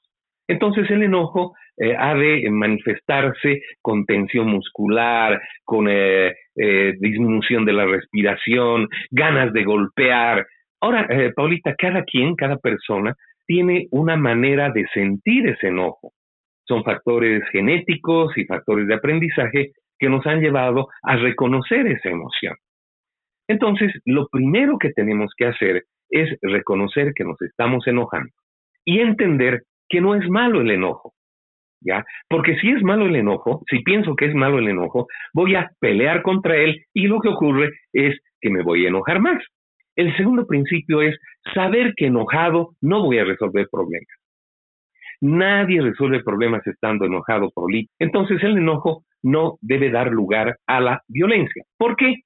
Entonces 0.47 0.89
el 0.89 1.03
enojo 1.03 1.53
eh, 1.77 1.95
ha 1.97 2.13
de 2.13 2.49
manifestarse 2.49 3.61
con 3.81 4.05
tensión 4.05 4.47
muscular, 4.47 5.41
con 5.63 5.87
eh, 5.89 6.35
eh, 6.55 6.93
disminución 6.99 7.65
de 7.65 7.73
la 7.73 7.85
respiración, 7.85 8.87
ganas 9.09 9.53
de 9.53 9.63
golpear. 9.63 10.45
Ahora, 10.81 11.07
Paulita, 11.35 11.75
cada 11.75 12.03
quien, 12.03 12.35
cada 12.35 12.57
persona 12.57 13.15
tiene 13.45 13.87
una 13.91 14.17
manera 14.17 14.71
de 14.71 14.85
sentir 14.93 15.47
ese 15.47 15.67
enojo. 15.67 16.11
Son 16.67 16.83
factores 16.83 17.43
genéticos 17.51 18.37
y 18.37 18.45
factores 18.45 18.87
de 18.87 18.95
aprendizaje 18.95 19.71
que 19.99 20.09
nos 20.09 20.25
han 20.25 20.41
llevado 20.41 20.87
a 21.03 21.15
reconocer 21.15 21.85
esa 21.87 22.09
emoción. 22.09 22.55
Entonces, 23.47 23.93
lo 24.05 24.27
primero 24.27 24.77
que 24.77 24.91
tenemos 24.91 25.31
que 25.37 25.45
hacer 25.45 25.83
es 26.11 26.29
reconocer 26.41 27.13
que 27.15 27.23
nos 27.23 27.41
estamos 27.41 27.87
enojando 27.87 28.31
y 28.85 28.99
entender 28.99 29.63
que 29.89 30.01
no 30.01 30.15
es 30.15 30.29
malo 30.29 30.61
el 30.61 30.71
enojo. 30.71 31.13
¿Ya? 31.83 32.05
Porque 32.29 32.55
si 32.57 32.69
es 32.69 32.83
malo 32.83 33.07
el 33.07 33.15
enojo, 33.15 33.63
si 33.67 33.79
pienso 33.79 34.15
que 34.15 34.25
es 34.25 34.35
malo 34.35 34.59
el 34.59 34.67
enojo, 34.67 35.07
voy 35.33 35.55
a 35.55 35.71
pelear 35.79 36.21
contra 36.21 36.55
él 36.55 36.85
y 36.93 37.07
lo 37.07 37.19
que 37.19 37.29
ocurre 37.29 37.71
es 37.91 38.19
que 38.39 38.51
me 38.51 38.61
voy 38.61 38.85
a 38.85 38.89
enojar 38.89 39.19
más. 39.19 39.43
El 39.95 40.15
segundo 40.15 40.45
principio 40.45 41.01
es 41.01 41.17
saber 41.55 41.93
que 41.95 42.05
enojado 42.05 42.75
no 42.81 43.03
voy 43.03 43.17
a 43.17 43.25
resolver 43.25 43.67
problemas. 43.71 44.07
Nadie 45.21 45.81
resuelve 45.81 46.23
problemas 46.23 46.65
estando 46.65 47.05
enojado, 47.05 47.49
por 47.51 47.71
Entonces 47.99 48.41
el 48.43 48.57
enojo 48.57 49.03
no 49.23 49.57
debe 49.61 49.91
dar 49.91 50.11
lugar 50.11 50.57
a 50.67 50.79
la 50.79 51.01
violencia. 51.07 51.63
¿Por 51.77 51.95
qué? 51.95 52.21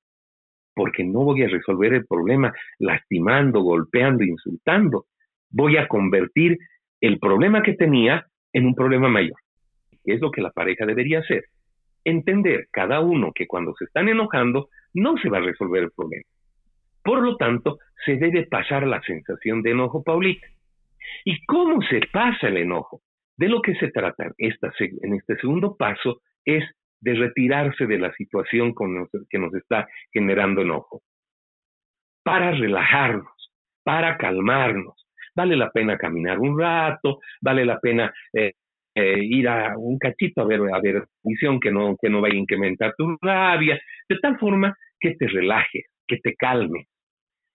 Porque 0.75 1.03
no 1.03 1.24
voy 1.24 1.44
a 1.44 1.48
resolver 1.48 1.94
el 1.94 2.05
problema 2.05 2.53
lastimando, 2.79 3.62
golpeando, 3.62 4.24
insultando. 4.24 5.05
Voy 5.50 5.77
a 5.77 5.88
convertir 5.88 6.58
el 7.01 7.17
problema 7.20 7.63
que 7.63 7.74
tenía 7.74 8.25
en 8.53 8.65
un 8.65 8.75
problema 8.75 9.08
mayor. 9.08 9.38
Que 10.03 10.13
es 10.13 10.22
lo 10.22 10.32
que 10.32 10.41
la 10.41 10.51
pareja 10.51 10.86
debería 10.86 11.20
hacer. 11.20 11.46
Entender 12.03 12.67
cada 12.72 13.00
uno 13.00 13.32
que 13.34 13.48
cuando 13.48 13.74
se 13.75 13.86
están 13.86 14.10
enojando 14.10 14.70
no 14.94 15.17
se 15.17 15.29
va 15.29 15.38
a 15.38 15.41
resolver 15.41 15.84
el 15.84 15.91
problema. 15.91 16.25
Por 17.03 17.22
lo 17.22 17.38
tanto, 17.38 17.77
se 18.05 18.17
debe 18.17 18.48
pasar 18.48 18.86
la 18.86 19.01
sensación 19.01 19.62
de 19.62 19.72
enojo, 19.72 20.03
Paulita. 20.03 20.48
¿Y 21.24 21.44
cómo 21.46 21.82
se 21.84 22.01
pasa 22.12 22.48
el 22.48 22.58
enojo? 22.58 23.01
De 23.38 23.48
lo 23.48 23.62
que 23.62 23.75
se 23.75 23.91
trata 23.91 24.32
en 24.38 25.13
este 25.13 25.36
segundo 25.38 25.75
paso 25.75 26.22
es 26.46 26.63
de 27.06 27.14
retirarse 27.14 27.86
de 27.86 28.00
la 28.00 28.12
situación 28.14 28.74
que 29.30 29.38
nos 29.38 29.54
está 29.54 29.88
generando 30.12 30.62
enojo. 30.62 31.04
Para 32.24 32.52
relajarnos, 32.52 33.52
para 33.84 34.18
calmarnos. 34.18 35.06
Vale 35.36 35.56
la 35.56 35.70
pena 35.70 36.00
caminar 36.00 36.40
un 36.40 36.60
rato, 36.60 37.20
vale 37.42 37.64
la 37.64 37.80
pena 37.80 38.12
eh, 38.34 38.54
eh, 38.96 39.20
ir 39.22 39.48
a 39.48 39.78
un 39.78 40.00
cachito 40.00 40.42
a 40.42 40.46
ver, 40.46 40.62
a 40.74 40.80
ver 40.82 41.06
visión 41.24 41.60
que 41.60 41.72
no, 41.72 41.96
que 42.02 42.10
no 42.10 42.22
vaya 42.22 42.34
a 42.34 42.40
incrementar 42.40 42.96
tu 42.98 43.16
rabia, 43.22 43.80
de 44.10 44.18
tal 44.18 44.40
forma 44.40 44.76
que 45.00 45.14
te 45.14 45.28
relajes, 45.28 45.86
que 46.08 46.18
te 46.18 46.34
calmes. 46.34 46.88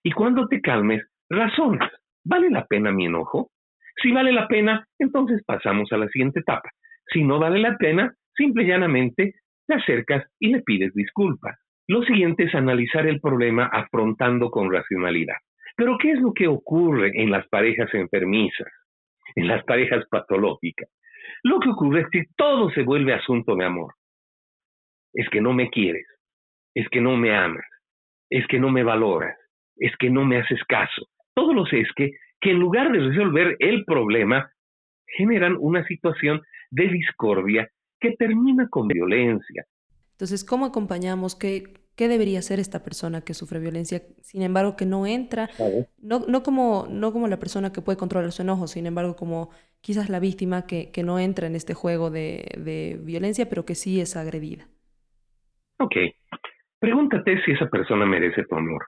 Y 0.01 0.11
cuando 0.11 0.47
te 0.47 0.61
calmes, 0.61 1.03
razonas. 1.29 1.91
¿Vale 2.23 2.49
la 2.49 2.65
pena 2.67 2.91
mi 2.93 3.07
enojo? 3.07 3.51
Si 4.01 4.13
vale 4.13 4.31
la 4.31 4.47
pena, 4.47 4.87
entonces 4.97 5.43
pasamos 5.45 5.91
a 5.91 5.97
la 5.97 6.07
siguiente 6.07 6.39
etapa. 6.39 6.69
Si 7.07 7.21
no 7.21 7.39
vale 7.39 7.59
la 7.59 7.75
pena, 7.75 8.13
simple 8.35 8.63
y 8.63 8.67
llanamente 8.67 9.35
te 9.67 9.75
acercas 9.75 10.25
y 10.39 10.53
le 10.53 10.61
pides 10.61 10.93
disculpas. 10.93 11.57
Lo 11.87 12.03
siguiente 12.03 12.43
es 12.43 12.55
analizar 12.55 13.07
el 13.07 13.19
problema 13.19 13.65
afrontando 13.65 14.49
con 14.49 14.71
racionalidad. 14.71 15.35
Pero 15.75 15.97
¿qué 15.99 16.11
es 16.11 16.19
lo 16.19 16.33
que 16.33 16.47
ocurre 16.47 17.11
en 17.15 17.31
las 17.31 17.47
parejas 17.47 17.93
enfermizas, 17.93 18.71
en 19.35 19.47
las 19.47 19.63
parejas 19.63 20.05
patológicas? 20.09 20.89
Lo 21.43 21.59
que 21.59 21.69
ocurre 21.69 22.01
es 22.01 22.09
que 22.11 22.23
todo 22.35 22.69
se 22.71 22.83
vuelve 22.83 23.13
asunto 23.13 23.55
de 23.55 23.65
amor. 23.65 23.93
Es 25.13 25.27
que 25.29 25.41
no 25.41 25.53
me 25.53 25.69
quieres, 25.69 26.05
es 26.75 26.87
que 26.89 27.01
no 27.01 27.17
me 27.17 27.35
amas, 27.35 27.65
es 28.29 28.45
que 28.47 28.59
no 28.59 28.69
me 28.69 28.83
valoras, 28.83 29.37
es 29.77 29.95
que 29.97 30.09
no 30.09 30.23
me 30.23 30.37
haces 30.37 30.63
caso. 30.65 31.07
Todo 31.33 31.53
lo 31.53 31.65
sé 31.65 31.81
es 31.81 31.91
que 31.95 32.11
que 32.41 32.51
en 32.51 32.59
lugar 32.59 32.91
de 32.91 32.99
resolver 32.99 33.55
el 33.59 33.85
problema, 33.85 34.51
generan 35.17 35.55
una 35.59 35.85
situación 35.85 36.41
de 36.71 36.87
discordia 36.87 37.69
que 38.01 38.11
termina 38.17 38.67
con 38.67 38.87
violencia. 38.87 39.65
Entonces, 40.13 40.43
¿cómo 40.43 40.65
acompañamos? 40.65 41.35
¿Qué, 41.35 41.85
qué 41.95 42.07
debería 42.07 42.39
hacer 42.39 42.59
esta 42.59 42.83
persona 42.83 43.21
que 43.21 43.33
sufre 43.33 43.59
violencia? 43.59 44.01
Sin 44.21 44.41
embargo, 44.41 44.75
que 44.75 44.85
no 44.85 45.05
entra, 45.07 45.49
no, 45.99 46.19
no, 46.27 46.43
como, 46.43 46.87
no 46.89 47.13
como 47.13 47.27
la 47.27 47.39
persona 47.39 47.71
que 47.71 47.81
puede 47.81 47.97
controlar 47.97 48.31
su 48.31 48.41
enojo, 48.41 48.67
sin 48.67 48.85
embargo, 48.87 49.15
como 49.15 49.51
quizás 49.79 50.09
la 50.09 50.19
víctima 50.19 50.65
que, 50.67 50.91
que 50.91 51.03
no 51.03 51.19
entra 51.19 51.47
en 51.47 51.55
este 51.55 51.73
juego 51.73 52.09
de, 52.09 52.45
de 52.57 52.99
violencia, 53.01 53.47
pero 53.49 53.65
que 53.65 53.75
sí 53.75 54.01
es 54.01 54.17
agredida. 54.17 54.67
Ok. 55.79 55.95
Pregúntate 56.79 57.41
si 57.43 57.51
esa 57.51 57.67
persona 57.69 58.05
merece 58.05 58.43
tu 58.43 58.55
amor. 58.55 58.87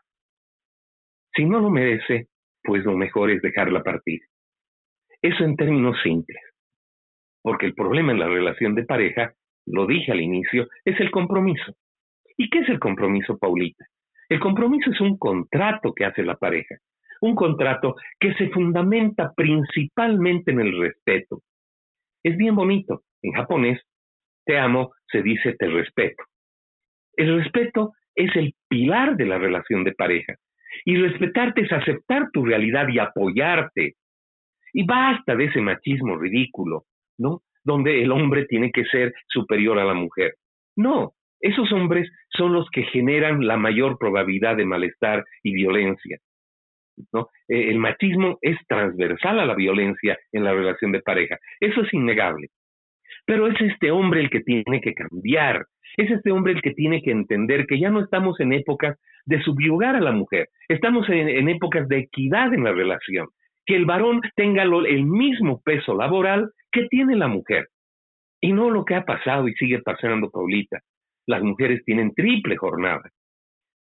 Si 1.36 1.46
no 1.46 1.60
lo 1.60 1.70
merece, 1.70 2.28
pues 2.64 2.84
lo 2.84 2.96
mejor 2.96 3.32
es 3.32 3.42
dejarla 3.42 3.84
partir. 3.84 4.22
Eso 5.22 5.44
en 5.44 5.56
términos 5.56 5.96
simples. 6.04 6.42
Porque 7.44 7.68
el 7.68 7.76
problema 7.76 8.12
en 8.12 8.20
la 8.20 8.28
relación 8.28 8.74
de 8.74 8.86
pareja, 8.86 9.34
lo 9.68 9.86
dije 9.86 10.12
al 10.12 10.22
inicio, 10.22 10.68
es 10.84 11.00
el 11.00 11.12
compromiso. 11.12 11.76
¿Y 12.38 12.50
qué 12.50 12.60
es 12.60 12.70
el 12.70 12.80
compromiso, 12.80 13.38
Paulita? 13.38 13.86
El 14.30 14.40
compromiso 14.40 14.90
es 14.90 15.00
un 15.00 15.18
contrato 15.18 15.94
que 15.94 16.06
hace 16.06 16.24
la 16.24 16.36
pareja, 16.36 16.78
un 17.22 17.36
contrato 17.36 17.96
que 18.20 18.34
se 18.34 18.50
fundamenta 18.50 19.32
principalmente 19.36 20.52
en 20.52 20.62
el 20.62 20.80
respeto. 20.80 21.42
Es 22.24 22.36
bien 22.38 22.56
bonito. 22.56 23.04
En 23.22 23.34
japonés, 23.34 23.80
te 24.46 24.58
amo 24.58 24.92
se 25.14 25.22
dice 25.22 25.56
te 25.58 25.68
respeto. 25.68 26.24
El 27.16 27.38
respeto 27.38 27.94
es 28.16 28.36
el 28.36 28.54
pilar 28.68 29.16
de 29.16 29.26
la 29.26 29.38
relación 29.38 29.84
de 29.84 29.94
pareja. 29.94 30.36
Y 30.86 30.98
respetarte 30.98 31.62
es 31.62 31.72
aceptar 31.72 32.32
tu 32.32 32.44
realidad 32.44 32.88
y 32.90 33.00
apoyarte. 33.00 33.94
Y 34.74 34.86
basta 34.86 35.36
de 35.36 35.46
ese 35.46 35.62
machismo 35.62 36.18
ridículo, 36.18 36.86
¿no? 37.18 37.42
Donde 37.64 38.04
el 38.04 38.12
hombre 38.12 38.46
tiene 38.46 38.72
que 38.72 38.86
ser 38.86 39.14
superior 39.28 39.80
a 39.80 39.86
la 39.86 39.94
mujer. 39.94 40.34
No, 40.76 41.14
esos 41.40 41.72
hombres 41.72 42.10
son 42.30 42.54
los 42.54 42.70
que 42.70 42.84
generan 42.84 43.46
la 43.46 43.58
mayor 43.58 43.98
probabilidad 43.98 44.56
de 44.56 44.66
malestar 44.66 45.24
y 45.44 45.54
violencia. 45.54 46.18
¿no? 47.12 47.28
Eh, 47.48 47.70
el 47.70 47.80
machismo 47.80 48.38
es 48.42 48.58
transversal 48.68 49.40
a 49.40 49.46
la 49.46 49.56
violencia 49.56 50.18
en 50.32 50.44
la 50.44 50.54
relación 50.54 50.92
de 50.92 51.02
pareja. 51.02 51.38
Eso 51.60 51.82
es 51.82 51.94
innegable. 51.94 52.48
Pero 53.26 53.48
es 53.48 53.60
este 53.62 53.92
hombre 53.92 54.22
el 54.22 54.30
que 54.30 54.42
tiene 54.42 54.82
que 54.82 54.94
cambiar, 54.94 55.66
es 55.98 56.12
este 56.12 56.32
hombre 56.32 56.54
el 56.54 56.62
que 56.62 56.72
tiene 56.72 57.02
que 57.02 57.12
entender 57.12 57.66
que 57.68 57.80
ya 57.80 57.90
no 57.90 58.02
estamos 58.02 58.40
en 58.40 58.54
épocas 58.54 58.98
de 59.26 59.42
subyugar 59.42 59.96
a 59.96 60.02
la 60.02 60.12
mujer, 60.12 60.50
estamos 60.68 61.08
en, 61.10 61.48
épocas 61.48 61.88
de 61.88 62.00
equidad 62.00 62.54
en 62.54 62.64
la 62.66 62.74
relación, 62.74 63.28
que 63.66 63.76
el 63.76 63.86
varón 63.86 64.22
tenga 64.36 64.64
el 64.64 65.06
mismo 65.06 65.62
peso 65.62 65.96
laboral 65.96 66.52
que 66.72 66.88
tiene 66.88 67.16
la 67.16 67.28
mujer. 67.28 67.68
Y 68.42 68.52
no 68.52 68.70
lo 68.70 68.84
que 68.84 68.96
ha 68.96 69.06
pasado 69.06 69.48
y 69.48 69.54
sigue 69.54 69.80
pasando, 69.80 70.30
Paulita. 70.30 70.80
Las 71.28 71.42
mujeres 71.42 71.84
tienen 71.86 72.14
triple 72.14 72.58
jornada. 72.58 73.10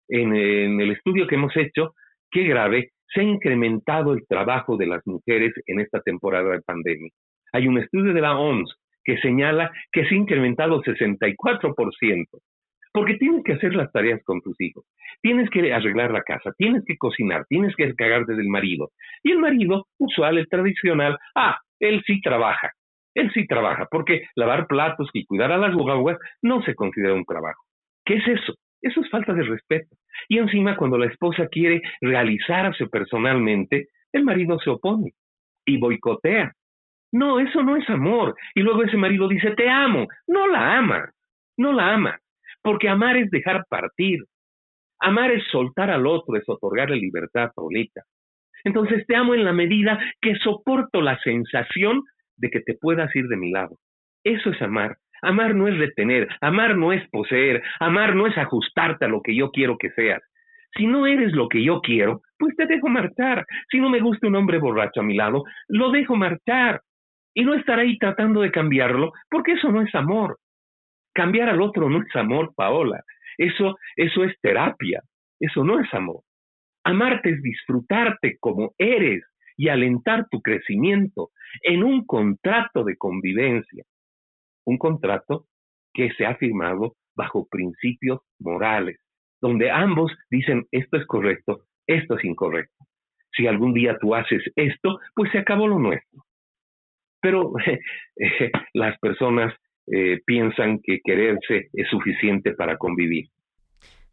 En, 0.08 0.34
en 0.34 0.80
el 0.80 0.92
estudio 0.92 1.26
que 1.26 1.34
hemos 1.34 1.56
hecho, 1.56 1.94
qué 2.30 2.44
grave, 2.44 2.90
se 3.12 3.20
ha 3.20 3.24
incrementado 3.24 4.12
el 4.12 4.26
trabajo 4.26 4.76
de 4.76 4.86
las 4.86 5.04
mujeres 5.06 5.52
en 5.66 5.80
esta 5.80 6.00
temporada 6.00 6.50
de 6.50 6.62
pandemia. 6.62 7.10
Hay 7.52 7.66
un 7.66 7.78
estudio 7.78 8.12
de 8.12 8.20
la 8.20 8.36
OMS 8.36 8.74
que 9.04 9.18
señala 9.18 9.70
que 9.92 10.04
se 10.06 10.14
ha 10.14 10.18
incrementado 10.18 10.82
64%, 10.82 12.26
porque 12.94 13.14
tienes 13.14 13.42
que 13.42 13.54
hacer 13.54 13.74
las 13.74 13.90
tareas 13.90 14.22
con 14.22 14.40
tus 14.40 14.58
hijos, 14.60 14.84
tienes 15.20 15.50
que 15.50 15.74
arreglar 15.74 16.12
la 16.12 16.22
casa, 16.22 16.52
tienes 16.56 16.84
que 16.86 16.96
cocinar, 16.96 17.44
tienes 17.48 17.74
que 17.74 17.86
desde 17.86 18.36
del 18.36 18.46
marido. 18.46 18.92
Y 19.24 19.32
el 19.32 19.40
marido, 19.40 19.88
usual, 19.98 20.38
el 20.38 20.48
tradicional, 20.48 21.18
ah, 21.34 21.58
él 21.80 22.04
sí 22.06 22.20
trabaja, 22.20 22.70
él 23.14 23.32
sí 23.34 23.48
trabaja, 23.48 23.88
porque 23.90 24.28
lavar 24.36 24.68
platos 24.68 25.10
y 25.12 25.26
cuidar 25.26 25.50
a 25.50 25.58
las 25.58 25.74
guaguas 25.74 26.18
no 26.40 26.62
se 26.62 26.76
considera 26.76 27.14
un 27.14 27.24
trabajo. 27.24 27.64
¿Qué 28.04 28.14
es 28.14 28.28
eso? 28.28 28.54
Eso 28.80 29.00
es 29.00 29.10
falta 29.10 29.32
de 29.32 29.42
respeto. 29.42 29.96
Y 30.28 30.38
encima, 30.38 30.76
cuando 30.76 30.96
la 30.96 31.06
esposa 31.06 31.48
quiere 31.48 31.82
realizarse 32.00 32.86
personalmente, 32.86 33.88
el 34.12 34.22
marido 34.22 34.56
se 34.60 34.70
opone 34.70 35.14
y 35.66 35.78
boicotea. 35.78 36.52
No, 37.10 37.40
eso 37.40 37.60
no 37.64 37.76
es 37.76 37.90
amor. 37.90 38.36
Y 38.54 38.60
luego 38.60 38.84
ese 38.84 38.96
marido 38.96 39.26
dice, 39.26 39.50
te 39.56 39.68
amo. 39.68 40.06
No 40.28 40.46
la 40.46 40.78
ama, 40.78 41.10
no 41.56 41.72
la 41.72 41.94
ama. 41.94 42.18
Porque 42.64 42.88
amar 42.88 43.18
es 43.18 43.30
dejar 43.30 43.66
partir. 43.68 44.20
Amar 44.98 45.30
es 45.30 45.44
soltar 45.52 45.90
al 45.90 46.06
otro, 46.06 46.36
es 46.36 46.44
otorgarle 46.48 46.96
libertad, 46.96 47.50
Paulita. 47.54 48.02
Entonces 48.64 49.06
te 49.06 49.14
amo 49.14 49.34
en 49.34 49.44
la 49.44 49.52
medida 49.52 50.00
que 50.22 50.34
soporto 50.36 51.02
la 51.02 51.18
sensación 51.18 52.02
de 52.38 52.48
que 52.48 52.60
te 52.60 52.74
puedas 52.74 53.14
ir 53.14 53.28
de 53.28 53.36
mi 53.36 53.50
lado. 53.50 53.76
Eso 54.24 54.48
es 54.50 54.62
amar. 54.62 54.96
Amar 55.20 55.54
no 55.54 55.68
es 55.68 55.76
retener, 55.76 56.26
amar 56.40 56.76
no 56.76 56.92
es 56.92 57.06
poseer, 57.10 57.62
amar 57.80 58.14
no 58.16 58.26
es 58.26 58.36
ajustarte 58.36 59.04
a 59.04 59.08
lo 59.08 59.20
que 59.22 59.36
yo 59.36 59.50
quiero 59.50 59.76
que 59.78 59.90
seas. 59.90 60.22
Si 60.76 60.86
no 60.86 61.06
eres 61.06 61.32
lo 61.32 61.48
que 61.48 61.62
yo 61.62 61.80
quiero, 61.82 62.22
pues 62.38 62.56
te 62.56 62.66
dejo 62.66 62.88
marchar. 62.88 63.44
Si 63.70 63.78
no 63.78 63.90
me 63.90 64.00
gusta 64.00 64.26
un 64.26 64.36
hombre 64.36 64.58
borracho 64.58 65.00
a 65.00 65.04
mi 65.04 65.14
lado, 65.14 65.44
lo 65.68 65.90
dejo 65.90 66.16
marchar. 66.16 66.80
Y 67.34 67.44
no 67.44 67.54
estar 67.54 67.78
ahí 67.78 67.98
tratando 67.98 68.40
de 68.40 68.50
cambiarlo, 68.50 69.12
porque 69.30 69.52
eso 69.52 69.70
no 69.70 69.82
es 69.82 69.94
amor. 69.94 70.38
Cambiar 71.14 71.48
al 71.48 71.62
otro 71.62 71.88
no 71.88 72.02
es 72.02 72.16
amor, 72.16 72.52
Paola. 72.54 73.02
Eso, 73.38 73.76
eso 73.96 74.24
es 74.24 74.34
terapia. 74.40 75.02
Eso 75.40 75.64
no 75.64 75.80
es 75.80 75.92
amor. 75.94 76.22
Amarte 76.84 77.30
es 77.30 77.42
disfrutarte 77.42 78.36
como 78.40 78.74
eres 78.78 79.24
y 79.56 79.68
alentar 79.68 80.28
tu 80.30 80.42
crecimiento 80.42 81.30
en 81.62 81.82
un 81.82 82.04
contrato 82.04 82.84
de 82.84 82.96
convivencia. 82.96 83.84
Un 84.66 84.78
contrato 84.78 85.46
que 85.92 86.10
se 86.12 86.26
ha 86.26 86.34
firmado 86.36 86.96
bajo 87.14 87.46
principios 87.48 88.20
morales 88.40 88.98
donde 89.44 89.70
ambos 89.70 90.10
dicen 90.30 90.66
esto 90.70 90.96
es 90.96 91.04
correcto, 91.04 91.66
esto 91.86 92.16
es 92.16 92.24
incorrecto. 92.24 92.86
Si 93.36 93.46
algún 93.46 93.74
día 93.74 93.98
tú 94.00 94.14
haces 94.14 94.42
esto, 94.56 94.98
pues 95.14 95.30
se 95.32 95.38
acabó 95.38 95.68
lo 95.68 95.78
nuestro. 95.78 96.24
Pero 97.20 97.52
eh, 97.66 98.50
las 98.72 98.98
personas 99.00 99.52
eh, 99.86 100.20
piensan 100.24 100.80
que 100.82 101.00
quererse 101.04 101.68
es 101.72 101.88
suficiente 101.88 102.52
para 102.52 102.76
convivir. 102.76 103.26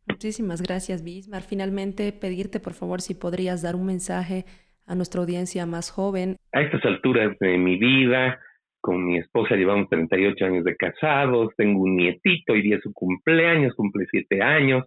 Muchísimas 0.07 0.61
gracias, 0.61 1.03
Bismar. 1.03 1.41
Finalmente, 1.41 2.11
pedirte, 2.11 2.59
por 2.59 2.73
favor, 2.73 3.01
si 3.01 3.13
podrías 3.13 3.61
dar 3.61 3.75
un 3.75 3.85
mensaje 3.85 4.45
a 4.85 4.95
nuestra 4.95 5.21
audiencia 5.21 5.65
más 5.65 5.91
joven. 5.91 6.37
A 6.51 6.61
estas 6.61 6.83
alturas 6.85 7.37
de 7.39 7.57
mi 7.57 7.77
vida, 7.77 8.39
con 8.81 9.05
mi 9.05 9.17
esposa 9.17 9.55
llevamos 9.55 9.87
38 9.89 10.45
años 10.45 10.65
de 10.65 10.75
casados, 10.75 11.53
tengo 11.55 11.83
un 11.83 11.95
nietito, 11.95 12.55
y 12.55 12.63
día 12.63 12.79
su 12.81 12.91
cumpleaños, 12.91 13.75
cumple 13.75 14.05
7 14.09 14.41
años 14.41 14.85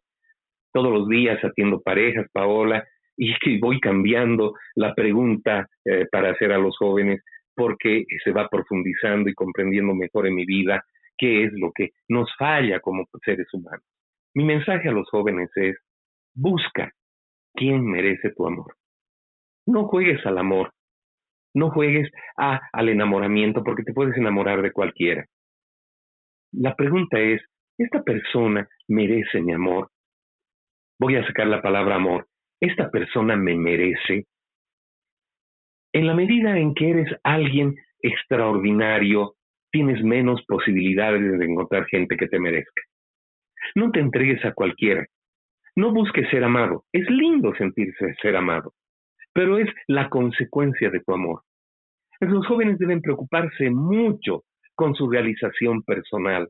todos 0.74 0.92
los 0.92 1.08
días 1.08 1.42
atiendo 1.42 1.80
parejas, 1.80 2.26
Paola, 2.32 2.84
y 3.16 3.32
que 3.38 3.58
voy 3.60 3.78
cambiando 3.78 4.54
la 4.74 4.92
pregunta 4.92 5.68
eh, 5.84 6.06
para 6.10 6.32
hacer 6.32 6.52
a 6.52 6.58
los 6.58 6.76
jóvenes 6.76 7.22
porque 7.54 8.04
se 8.22 8.32
va 8.32 8.48
profundizando 8.48 9.28
y 9.28 9.34
comprendiendo 9.34 9.94
mejor 9.94 10.26
en 10.26 10.34
mi 10.34 10.44
vida 10.44 10.84
qué 11.16 11.44
es 11.44 11.52
lo 11.54 11.72
que 11.72 11.90
nos 12.08 12.28
falla 12.36 12.80
como 12.80 13.06
seres 13.24 13.46
humanos. 13.52 13.84
Mi 14.34 14.44
mensaje 14.44 14.88
a 14.88 14.92
los 14.92 15.08
jóvenes 15.10 15.50
es, 15.56 15.76
busca 16.34 16.92
quién 17.54 17.84
merece 17.86 18.30
tu 18.30 18.46
amor. 18.46 18.74
No 19.66 19.86
juegues 19.86 20.24
al 20.26 20.38
amor, 20.38 20.72
no 21.54 21.70
juegues 21.70 22.10
a, 22.36 22.60
al 22.72 22.88
enamoramiento 22.88 23.62
porque 23.62 23.84
te 23.84 23.92
puedes 23.92 24.16
enamorar 24.16 24.60
de 24.62 24.72
cualquiera. 24.72 25.24
La 26.52 26.74
pregunta 26.74 27.18
es, 27.20 27.42
¿esta 27.78 28.02
persona 28.02 28.68
merece 28.88 29.40
mi 29.40 29.52
amor? 29.52 29.88
voy 30.98 31.16
a 31.16 31.26
sacar 31.26 31.46
la 31.46 31.62
palabra 31.62 31.96
amor, 31.96 32.26
esta 32.60 32.90
persona 32.90 33.36
me 33.36 33.54
merece. 33.56 34.26
En 35.94 36.08
la 36.08 36.14
medida 36.14 36.58
en 36.58 36.74
que 36.74 36.90
eres 36.90 37.08
alguien 37.22 37.76
extraordinario, 38.00 39.36
tienes 39.70 40.02
menos 40.02 40.44
posibilidades 40.44 41.38
de 41.38 41.44
encontrar 41.44 41.86
gente 41.86 42.16
que 42.16 42.26
te 42.26 42.40
merezca. 42.40 42.82
No 43.76 43.92
te 43.92 44.00
entregues 44.00 44.44
a 44.44 44.52
cualquiera. 44.52 45.06
No 45.76 45.92
busques 45.92 46.28
ser 46.30 46.42
amado. 46.42 46.82
Es 46.92 47.08
lindo 47.08 47.54
sentirse 47.54 48.12
ser 48.20 48.34
amado, 48.34 48.72
pero 49.32 49.56
es 49.56 49.68
la 49.86 50.10
consecuencia 50.10 50.90
de 50.90 50.98
tu 50.98 51.14
amor. 51.14 51.42
Los 52.18 52.44
jóvenes 52.44 52.76
deben 52.78 53.00
preocuparse 53.00 53.70
mucho 53.70 54.42
con 54.74 54.96
su 54.96 55.08
realización 55.08 55.84
personal, 55.84 56.48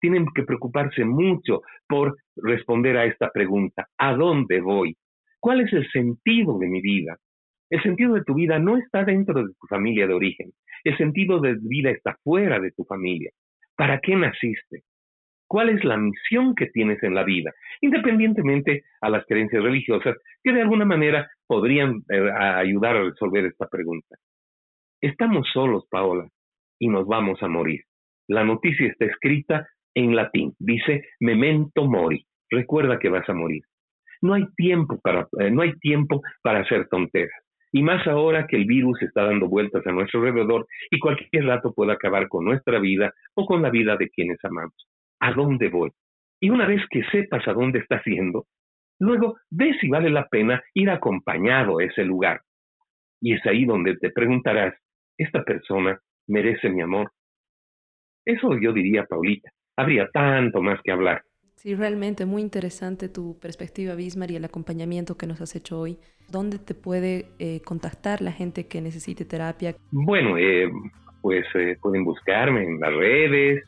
tienen 0.00 0.24
que 0.34 0.44
preocuparse 0.44 1.04
mucho 1.04 1.60
por 1.86 2.16
responder 2.36 2.96
a 2.96 3.04
esta 3.04 3.30
pregunta. 3.30 3.88
¿A 3.98 4.14
dónde 4.14 4.62
voy? 4.62 4.96
¿Cuál 5.38 5.60
es 5.60 5.72
el 5.74 5.86
sentido 5.90 6.58
de 6.58 6.68
mi 6.68 6.80
vida? 6.80 7.18
El 7.70 7.82
sentido 7.82 8.14
de 8.14 8.24
tu 8.24 8.34
vida 8.34 8.58
no 8.58 8.76
está 8.76 9.04
dentro 9.04 9.42
de 9.44 9.54
tu 9.54 9.66
familia 9.68 10.06
de 10.06 10.14
origen. 10.14 10.50
El 10.82 10.96
sentido 10.98 11.40
de 11.40 11.56
vida 11.60 11.90
está 11.90 12.16
fuera 12.24 12.58
de 12.58 12.72
tu 12.72 12.84
familia. 12.84 13.30
¿Para 13.76 14.00
qué 14.00 14.16
naciste? 14.16 14.82
¿Cuál 15.46 15.70
es 15.70 15.84
la 15.84 15.96
misión 15.96 16.54
que 16.54 16.66
tienes 16.66 17.02
en 17.02 17.14
la 17.14 17.24
vida? 17.24 17.52
Independientemente 17.80 18.84
a 19.00 19.08
las 19.08 19.24
creencias 19.26 19.62
religiosas 19.62 20.16
que 20.42 20.52
de 20.52 20.62
alguna 20.62 20.84
manera 20.84 21.28
podrían 21.46 22.02
eh, 22.08 22.30
ayudar 22.30 22.96
a 22.96 23.04
resolver 23.04 23.46
esta 23.46 23.66
pregunta. 23.68 24.16
Estamos 25.00 25.48
solos, 25.52 25.86
Paola, 25.90 26.28
y 26.78 26.88
nos 26.88 27.06
vamos 27.06 27.42
a 27.42 27.48
morir. 27.48 27.82
La 28.28 28.44
noticia 28.44 28.86
está 28.86 29.06
escrita 29.06 29.66
en 29.94 30.14
latín. 30.14 30.54
Dice 30.58 31.04
memento 31.20 31.84
mori. 31.86 32.24
Recuerda 32.48 32.98
que 32.98 33.08
vas 33.08 33.28
a 33.28 33.34
morir. 33.34 33.62
No 34.22 34.34
hay 34.34 34.44
tiempo 34.56 35.00
para, 35.00 35.26
eh, 35.40 35.50
no 35.50 35.62
hay 35.62 35.72
tiempo 35.78 36.20
para 36.42 36.60
hacer 36.60 36.88
tonteras. 36.88 37.42
Y 37.72 37.82
más 37.82 38.06
ahora 38.06 38.46
que 38.46 38.56
el 38.56 38.64
virus 38.64 39.00
está 39.02 39.24
dando 39.24 39.48
vueltas 39.48 39.86
a 39.86 39.92
nuestro 39.92 40.20
alrededor 40.20 40.66
y 40.90 40.98
cualquier 40.98 41.44
rato 41.44 41.72
puede 41.72 41.92
acabar 41.92 42.28
con 42.28 42.44
nuestra 42.44 42.78
vida 42.78 43.12
o 43.34 43.46
con 43.46 43.62
la 43.62 43.70
vida 43.70 43.96
de 43.96 44.10
quienes 44.10 44.38
amamos. 44.44 44.88
¿A 45.20 45.32
dónde 45.32 45.68
voy? 45.68 45.90
Y 46.40 46.50
una 46.50 46.66
vez 46.66 46.82
que 46.90 47.04
sepas 47.12 47.46
a 47.46 47.52
dónde 47.52 47.80
estás 47.80 48.02
yendo, 48.04 48.46
luego 48.98 49.36
ve 49.50 49.76
si 49.80 49.88
vale 49.88 50.10
la 50.10 50.26
pena 50.26 50.62
ir 50.74 50.90
acompañado 50.90 51.78
a 51.78 51.84
ese 51.84 52.04
lugar. 52.04 52.40
Y 53.20 53.34
es 53.34 53.46
ahí 53.46 53.64
donde 53.66 53.96
te 53.96 54.10
preguntarás, 54.10 54.74
¿esta 55.16 55.44
persona 55.44 56.00
merece 56.26 56.70
mi 56.70 56.80
amor? 56.80 57.12
Eso 58.24 58.58
yo 58.58 58.72
diría, 58.72 59.04
Paulita 59.04 59.50
habría 59.76 60.08
tanto 60.10 60.60
más 60.62 60.80
que 60.82 60.92
hablar. 60.92 61.22
Sí, 61.60 61.74
realmente 61.74 62.24
muy 62.24 62.40
interesante 62.40 63.10
tu 63.10 63.38
perspectiva, 63.38 63.94
Bismar, 63.94 64.30
y 64.30 64.36
el 64.36 64.46
acompañamiento 64.46 65.18
que 65.18 65.26
nos 65.26 65.42
has 65.42 65.54
hecho 65.54 65.78
hoy. 65.78 65.98
¿Dónde 66.30 66.58
te 66.58 66.74
puede 66.74 67.26
eh, 67.38 67.60
contactar 67.62 68.22
la 68.22 68.32
gente 68.32 68.66
que 68.66 68.80
necesite 68.80 69.26
terapia? 69.26 69.76
Bueno, 69.90 70.38
eh, 70.38 70.70
pues 71.20 71.44
eh, 71.54 71.76
pueden 71.82 72.02
buscarme 72.02 72.64
en 72.64 72.80
las 72.80 72.94
redes 72.94 73.62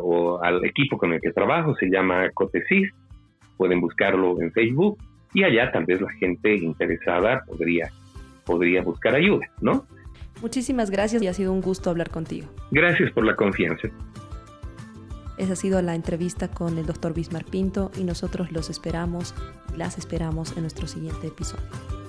o 0.00 0.42
al 0.42 0.64
equipo 0.64 0.96
con 0.96 1.12
el 1.12 1.20
que 1.20 1.32
trabajo, 1.32 1.76
se 1.76 1.90
llama 1.90 2.30
Cotesis. 2.30 2.90
Pueden 3.58 3.82
buscarlo 3.82 4.40
en 4.40 4.50
Facebook 4.50 4.96
y 5.34 5.44
allá 5.44 5.70
tal 5.70 5.84
vez 5.84 6.00
la 6.00 6.10
gente 6.12 6.54
interesada 6.54 7.44
podría, 7.46 7.90
podría 8.46 8.80
buscar 8.80 9.14
ayuda, 9.14 9.46
¿no? 9.60 9.84
Muchísimas 10.40 10.90
gracias 10.90 11.22
y 11.22 11.26
ha 11.26 11.34
sido 11.34 11.52
un 11.52 11.60
gusto 11.60 11.90
hablar 11.90 12.08
contigo. 12.08 12.48
Gracias 12.70 13.12
por 13.12 13.26
la 13.26 13.36
confianza. 13.36 13.90
Esa 15.38 15.54
ha 15.54 15.56
sido 15.56 15.80
la 15.82 15.94
entrevista 15.94 16.48
con 16.48 16.78
el 16.78 16.86
doctor 16.86 17.14
Bismar 17.14 17.44
Pinto 17.44 17.90
y 17.96 18.04
nosotros 18.04 18.52
los 18.52 18.70
esperamos, 18.70 19.34
las 19.76 19.98
esperamos 19.98 20.52
en 20.56 20.62
nuestro 20.62 20.86
siguiente 20.86 21.28
episodio. 21.28 22.01